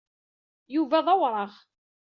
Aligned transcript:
Yuba 0.75 1.05
d 1.05 1.07
awraɣ. 1.13 1.51